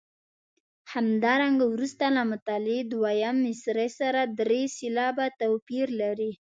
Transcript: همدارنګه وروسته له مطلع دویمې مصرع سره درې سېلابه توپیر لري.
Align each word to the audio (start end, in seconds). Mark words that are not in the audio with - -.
همدارنګه 0.93 1.65
وروسته 1.73 2.05
له 2.15 2.21
مطلع 2.31 2.77
دویمې 2.91 3.39
مصرع 3.43 3.89
سره 3.99 4.21
درې 4.39 4.61
سېلابه 4.77 5.25
توپیر 5.41 5.87
لري. 6.01 6.31